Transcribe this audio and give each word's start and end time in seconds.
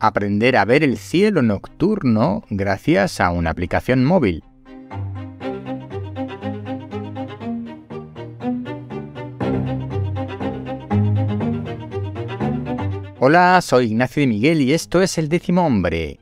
aprender 0.00 0.56
a 0.56 0.64
ver 0.64 0.82
el 0.82 0.96
cielo 0.96 1.42
nocturno 1.42 2.44
gracias 2.50 3.20
a 3.20 3.30
una 3.30 3.50
aplicación 3.50 4.04
móvil. 4.04 4.44
Hola, 13.26 13.58
soy 13.62 13.86
Ignacio 13.86 14.20
de 14.20 14.26
Miguel 14.26 14.60
y 14.60 14.74
esto 14.74 15.00
es 15.00 15.16
El 15.16 15.30
décimo 15.30 15.64
hombre, 15.64 16.20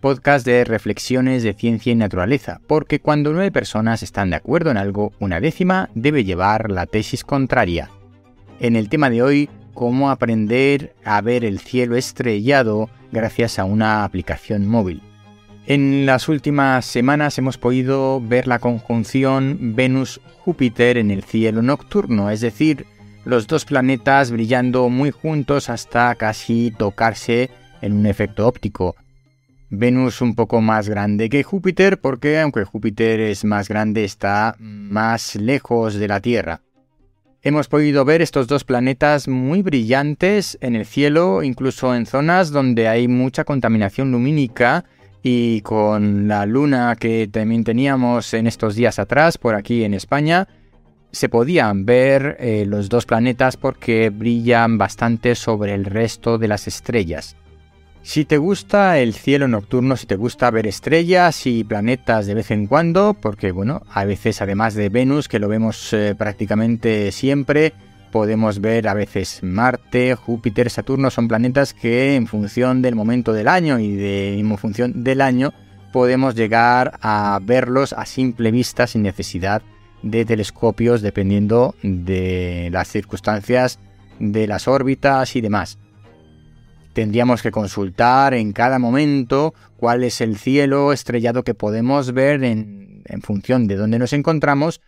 podcast 0.00 0.46
de 0.46 0.64
reflexiones 0.64 1.42
de 1.42 1.52
ciencia 1.52 1.92
y 1.92 1.94
naturaleza, 1.94 2.58
porque 2.66 3.00
cuando 3.00 3.34
nueve 3.34 3.52
personas 3.52 4.02
están 4.02 4.30
de 4.30 4.36
acuerdo 4.36 4.70
en 4.70 4.78
algo, 4.78 5.12
una 5.20 5.40
décima 5.40 5.90
debe 5.94 6.24
llevar 6.24 6.70
la 6.70 6.86
tesis 6.86 7.22
contraria. 7.22 7.90
En 8.60 8.76
el 8.76 8.88
tema 8.88 9.10
de 9.10 9.22
hoy 9.22 9.50
cómo 9.74 10.10
aprender 10.10 10.94
a 11.04 11.20
ver 11.20 11.44
el 11.44 11.58
cielo 11.58 11.96
estrellado 11.96 12.90
gracias 13.10 13.58
a 13.58 13.64
una 13.64 14.04
aplicación 14.04 14.66
móvil. 14.66 15.02
En 15.66 16.06
las 16.06 16.28
últimas 16.28 16.84
semanas 16.84 17.38
hemos 17.38 17.56
podido 17.56 18.20
ver 18.20 18.48
la 18.48 18.58
conjunción 18.58 19.74
Venus-Júpiter 19.76 20.98
en 20.98 21.10
el 21.10 21.22
cielo 21.22 21.62
nocturno, 21.62 22.30
es 22.30 22.40
decir, 22.40 22.86
los 23.24 23.46
dos 23.46 23.64
planetas 23.64 24.32
brillando 24.32 24.88
muy 24.88 25.12
juntos 25.12 25.70
hasta 25.70 26.14
casi 26.16 26.72
tocarse 26.76 27.50
en 27.80 27.92
un 27.92 28.06
efecto 28.06 28.48
óptico. 28.48 28.96
Venus 29.70 30.20
un 30.20 30.34
poco 30.34 30.60
más 30.60 30.88
grande 30.88 31.30
que 31.30 31.44
Júpiter 31.44 31.98
porque 31.98 32.40
aunque 32.40 32.64
Júpiter 32.64 33.20
es 33.20 33.44
más 33.44 33.68
grande 33.68 34.04
está 34.04 34.56
más 34.58 35.36
lejos 35.36 35.94
de 35.94 36.08
la 36.08 36.20
Tierra. 36.20 36.60
Hemos 37.44 37.66
podido 37.66 38.04
ver 38.04 38.22
estos 38.22 38.46
dos 38.46 38.62
planetas 38.62 39.26
muy 39.26 39.62
brillantes 39.62 40.56
en 40.60 40.76
el 40.76 40.86
cielo, 40.86 41.42
incluso 41.42 41.92
en 41.92 42.06
zonas 42.06 42.52
donde 42.52 42.86
hay 42.86 43.08
mucha 43.08 43.42
contaminación 43.42 44.12
lumínica 44.12 44.84
y 45.24 45.60
con 45.62 46.28
la 46.28 46.46
luna 46.46 46.94
que 46.94 47.26
también 47.26 47.64
teníamos 47.64 48.32
en 48.34 48.46
estos 48.46 48.76
días 48.76 49.00
atrás 49.00 49.38
por 49.38 49.56
aquí 49.56 49.82
en 49.82 49.92
España, 49.92 50.46
se 51.10 51.28
podían 51.28 51.84
ver 51.84 52.36
eh, 52.38 52.64
los 52.64 52.88
dos 52.88 53.06
planetas 53.06 53.56
porque 53.56 54.10
brillan 54.10 54.78
bastante 54.78 55.34
sobre 55.34 55.74
el 55.74 55.84
resto 55.84 56.38
de 56.38 56.46
las 56.46 56.68
estrellas. 56.68 57.34
Si 58.04 58.24
te 58.24 58.36
gusta 58.36 58.98
el 58.98 59.14
cielo 59.14 59.46
nocturno, 59.46 59.96
si 59.96 60.06
te 60.06 60.16
gusta 60.16 60.50
ver 60.50 60.66
estrellas 60.66 61.46
y 61.46 61.62
planetas 61.62 62.26
de 62.26 62.34
vez 62.34 62.50
en 62.50 62.66
cuando, 62.66 63.14
porque 63.14 63.52
bueno, 63.52 63.82
a 63.88 64.04
veces 64.04 64.42
además 64.42 64.74
de 64.74 64.88
Venus, 64.88 65.28
que 65.28 65.38
lo 65.38 65.48
vemos 65.48 65.92
eh, 65.92 66.16
prácticamente 66.18 67.12
siempre, 67.12 67.72
podemos 68.10 68.60
ver 68.60 68.88
a 68.88 68.94
veces 68.94 69.40
Marte, 69.44 70.16
Júpiter, 70.16 70.68
Saturno, 70.68 71.10
son 71.10 71.28
planetas 71.28 71.74
que 71.74 72.16
en 72.16 72.26
función 72.26 72.82
del 72.82 72.96
momento 72.96 73.32
del 73.32 73.46
año 73.46 73.78
y 73.78 73.94
de 73.94 74.36
en 74.36 74.58
función 74.58 75.04
del 75.04 75.20
año 75.20 75.54
podemos 75.92 76.34
llegar 76.34 76.98
a 77.02 77.38
verlos 77.40 77.92
a 77.92 78.04
simple 78.04 78.50
vista 78.50 78.88
sin 78.88 79.02
necesidad 79.02 79.62
de 80.02 80.24
telescopios 80.24 81.02
dependiendo 81.02 81.76
de 81.82 82.68
las 82.72 82.88
circunstancias 82.88 83.78
de 84.18 84.48
las 84.48 84.66
órbitas 84.66 85.36
y 85.36 85.40
demás. 85.40 85.78
Tendríamos 86.92 87.42
que 87.42 87.50
consultar 87.50 88.34
en 88.34 88.52
cada 88.52 88.78
momento 88.78 89.54
cuál 89.76 90.04
es 90.04 90.20
el 90.20 90.36
cielo 90.36 90.92
estrellado 90.92 91.42
que 91.42 91.54
podemos 91.54 92.12
ver 92.12 92.44
en, 92.44 93.02
función 93.22 93.66
de 93.66 93.76
dónde 93.76 93.98
nos 93.98 94.12
encontramos 94.12 94.80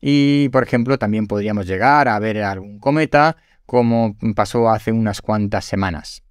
y, 0.00 0.48
por 0.50 0.62
ejemplo, 0.62 0.98
también 0.98 1.26
podríamos 1.26 1.66
llegar 1.66 2.08
a 2.08 2.18
ver 2.18 2.42
algún 2.42 2.78
cometa 2.78 3.36
como 3.66 4.16
pasó 4.34 4.70
hace 4.70 4.90
unas 4.90 5.20
cuantas 5.20 5.64
semanas. 5.66 6.22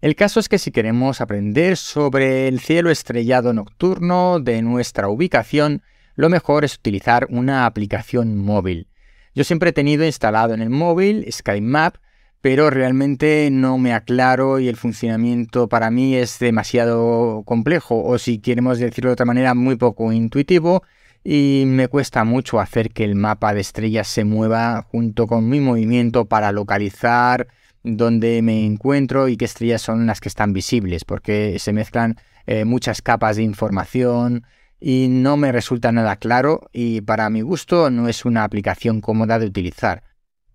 El 0.00 0.14
caso 0.16 0.40
es 0.40 0.48
que 0.48 0.58
si 0.58 0.70
queremos 0.70 1.20
aprender 1.20 1.76
sobre 1.76 2.48
el 2.48 2.60
cielo 2.60 2.90
estrellado 2.90 3.52
nocturno 3.52 4.40
de 4.40 4.62
nuestra 4.62 5.08
ubicación, 5.08 5.82
lo 6.14 6.28
mejor 6.28 6.64
es 6.64 6.74
utilizar 6.74 7.26
una 7.30 7.64
aplicación 7.64 8.36
móvil. 8.36 8.88
Yo 9.34 9.44
siempre 9.44 9.70
he 9.70 9.72
tenido 9.72 10.04
instalado 10.04 10.52
en 10.52 10.60
el 10.60 10.70
móvil 10.70 11.24
SkyMap 11.30 11.96
pero 12.40 12.70
realmente 12.70 13.48
no 13.50 13.78
me 13.78 13.92
aclaro 13.92 14.58
y 14.60 14.68
el 14.68 14.76
funcionamiento 14.76 15.68
para 15.68 15.90
mí 15.90 16.14
es 16.14 16.38
demasiado 16.38 17.42
complejo 17.44 18.02
o 18.04 18.18
si 18.18 18.38
queremos 18.38 18.78
decirlo 18.78 19.10
de 19.10 19.14
otra 19.14 19.26
manera 19.26 19.54
muy 19.54 19.76
poco 19.76 20.12
intuitivo 20.12 20.82
y 21.24 21.64
me 21.66 21.88
cuesta 21.88 22.24
mucho 22.24 22.60
hacer 22.60 22.90
que 22.90 23.04
el 23.04 23.16
mapa 23.16 23.54
de 23.54 23.60
estrellas 23.60 24.06
se 24.08 24.24
mueva 24.24 24.86
junto 24.90 25.26
con 25.26 25.48
mi 25.48 25.60
movimiento 25.60 26.26
para 26.26 26.52
localizar 26.52 27.48
dónde 27.82 28.40
me 28.42 28.64
encuentro 28.64 29.28
y 29.28 29.36
qué 29.36 29.44
estrellas 29.44 29.82
son 29.82 30.06
las 30.06 30.20
que 30.20 30.28
están 30.28 30.52
visibles 30.52 31.04
porque 31.04 31.58
se 31.58 31.72
mezclan 31.72 32.16
eh, 32.46 32.64
muchas 32.64 33.02
capas 33.02 33.36
de 33.36 33.42
información 33.42 34.44
y 34.80 35.08
no 35.10 35.36
me 35.36 35.50
resulta 35.50 35.90
nada 35.90 36.16
claro 36.16 36.68
y 36.72 37.00
para 37.00 37.28
mi 37.30 37.40
gusto 37.40 37.90
no 37.90 38.08
es 38.08 38.24
una 38.24 38.44
aplicación 38.44 39.00
cómoda 39.00 39.40
de 39.40 39.46
utilizar 39.46 40.04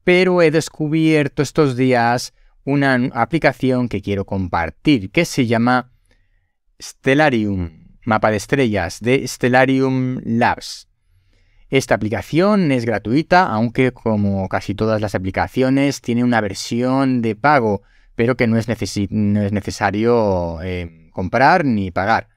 pero 0.03 0.41
he 0.41 0.51
descubierto 0.51 1.41
estos 1.41 1.75
días 1.75 2.33
una 2.65 2.95
aplicación 3.13 3.89
que 3.89 4.01
quiero 4.01 4.25
compartir 4.25 5.11
que 5.11 5.25
se 5.25 5.47
llama 5.47 5.91
Stellarium, 6.81 7.97
mapa 8.05 8.31
de 8.31 8.37
estrellas 8.37 8.99
de 9.01 9.27
Stellarium 9.27 10.21
Labs. 10.23 10.87
Esta 11.69 11.95
aplicación 11.95 12.71
es 12.71 12.85
gratuita, 12.85 13.47
aunque 13.47 13.91
como 13.91 14.47
casi 14.47 14.75
todas 14.75 15.01
las 15.01 15.15
aplicaciones 15.15 16.01
tiene 16.01 16.23
una 16.23 16.39
versión 16.39 17.21
de 17.21 17.35
pago, 17.35 17.81
pero 18.15 18.37
que 18.37 18.45
no 18.45 18.57
es, 18.57 18.67
necesario 18.67 20.61
eh, 20.61 21.09
comprar 21.11 21.65
ni 21.65 21.89
pagar. 21.89 22.29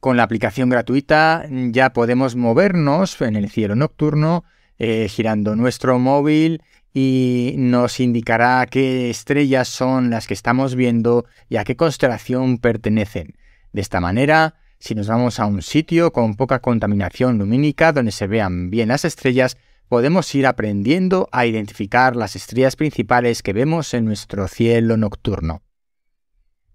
Con 0.00 0.16
la 0.16 0.22
aplicación 0.22 0.70
gratuita 0.70 1.46
ya 1.50 1.92
podemos 1.92 2.36
movernos 2.36 3.20
en 3.20 3.36
el 3.36 3.50
cielo 3.50 3.74
nocturno 3.74 4.44
eh, 4.78 5.08
girando 5.08 5.56
nuestro 5.56 5.98
móvil 5.98 6.62
y 6.96 7.54
nos 7.58 7.98
indicará 7.98 8.64
qué 8.70 9.10
estrellas 9.10 9.66
son 9.66 10.10
las 10.10 10.28
que 10.28 10.34
estamos 10.34 10.76
viendo 10.76 11.26
y 11.48 11.56
a 11.56 11.64
qué 11.64 11.74
constelación 11.74 12.58
pertenecen. 12.58 13.34
De 13.72 13.80
esta 13.80 14.00
manera, 14.00 14.54
si 14.78 14.94
nos 14.94 15.08
vamos 15.08 15.40
a 15.40 15.46
un 15.46 15.60
sitio 15.60 16.12
con 16.12 16.36
poca 16.36 16.60
contaminación 16.60 17.38
lumínica 17.38 17.92
donde 17.92 18.12
se 18.12 18.28
vean 18.28 18.70
bien 18.70 18.88
las 18.88 19.04
estrellas, 19.04 19.56
podemos 19.88 20.32
ir 20.36 20.46
aprendiendo 20.46 21.28
a 21.32 21.46
identificar 21.46 22.14
las 22.14 22.36
estrellas 22.36 22.76
principales 22.76 23.42
que 23.42 23.52
vemos 23.52 23.92
en 23.92 24.04
nuestro 24.04 24.46
cielo 24.46 24.96
nocturno. 24.96 25.62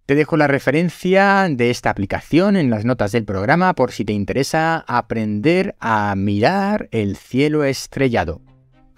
Te 0.06 0.16
dejo 0.16 0.36
la 0.38 0.47
referencia 0.47 1.47
de 1.50 1.69
esta 1.69 1.91
aplicación 1.91 2.57
en 2.57 2.69
las 2.69 2.84
notas 2.84 3.13
del 3.13 3.25
programa 3.25 3.74
por 3.74 3.91
si 3.91 4.03
te 4.03 4.13
interesa 4.13 4.84
aprender 4.88 5.75
a 5.80 6.13
mirar 6.18 6.90
el 6.91 7.16
cielo 7.16 7.63
estrellado. 7.63 8.41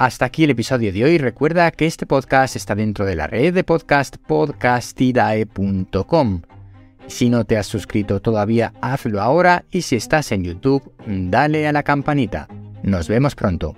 Hasta 0.02 0.26
aquí 0.26 0.44
el 0.46 0.50
episodio 0.50 0.92
de 0.92 1.04
hoy. 1.04 1.20
Recuerda 1.20 1.70
que 1.70 1.86
este 1.86 2.08
podcast 2.08 2.56
está 2.56 2.74
dentro 2.74 3.06
de 3.06 3.16
la 3.16 3.28
red 3.28 3.54
de 3.54 3.64
podcast 3.64 4.18
podcastidae.com. 4.18 6.42
Si 7.06 7.30
no 7.30 7.46
te 7.46 7.56
has 7.56 7.68
suscrito 7.68 8.20
todavía, 8.20 8.74
hazlo 8.82 9.22
ahora 9.22 9.64
y 9.70 9.84
si 9.84 9.96
estás 9.96 10.32
en 10.32 10.44
YouTube, 10.44 10.92
dale 11.06 11.68
a 11.68 11.72
la 11.72 11.84
campanita. 11.84 12.48
Nos 12.82 13.08
vemos 13.08 13.36
pronto. 13.36 13.76